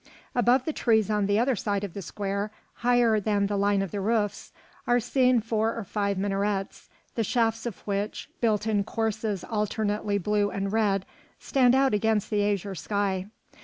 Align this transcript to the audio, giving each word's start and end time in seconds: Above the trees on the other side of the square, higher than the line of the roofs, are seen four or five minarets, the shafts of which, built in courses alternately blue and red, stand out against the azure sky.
Above 0.33 0.65
the 0.65 0.73
trees 0.73 1.11
on 1.11 1.27
the 1.27 1.37
other 1.37 1.55
side 1.55 1.83
of 1.83 1.93
the 1.93 2.01
square, 2.01 2.49
higher 2.77 3.19
than 3.19 3.45
the 3.45 3.55
line 3.55 3.83
of 3.83 3.91
the 3.91 4.01
roofs, 4.01 4.51
are 4.87 4.99
seen 4.99 5.39
four 5.39 5.75
or 5.75 5.83
five 5.83 6.17
minarets, 6.17 6.89
the 7.13 7.23
shafts 7.23 7.67
of 7.67 7.81
which, 7.81 8.27
built 8.41 8.65
in 8.65 8.83
courses 8.83 9.43
alternately 9.43 10.17
blue 10.17 10.49
and 10.49 10.73
red, 10.73 11.05
stand 11.37 11.75
out 11.75 11.93
against 11.93 12.31
the 12.31 12.43
azure 12.43 12.73
sky. 12.73 13.27